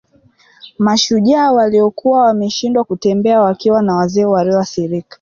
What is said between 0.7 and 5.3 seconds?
Mashujaa waliokuwa wameshindwa kutembea wakiwa na wazee walioathirika